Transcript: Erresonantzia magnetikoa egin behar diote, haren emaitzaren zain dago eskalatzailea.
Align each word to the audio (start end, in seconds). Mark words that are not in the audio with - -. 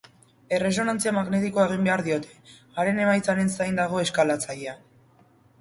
Erresonantzia 0.57 1.13
magnetikoa 1.17 1.67
egin 1.71 1.85
behar 1.89 2.03
diote, 2.09 2.39
haren 2.85 3.05
emaitzaren 3.05 3.55
zain 3.59 3.81
dago 3.85 4.03
eskalatzailea. 4.09 4.79